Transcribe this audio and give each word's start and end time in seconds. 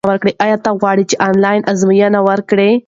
ایا 0.45 0.57
ته 0.63 0.71
غواړې 0.79 1.03
چې 1.09 1.15
آنلاین 1.27 1.61
ازموینه 1.71 2.19
ورکړې؟ 2.27 2.71